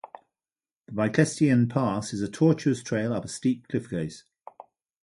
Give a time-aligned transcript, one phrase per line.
[0.87, 4.23] The Byklestigen pass is a torturous trail up a steep cliff face.